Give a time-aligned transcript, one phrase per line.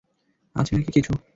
[0.55, 1.11] আছে নাকি কিছু?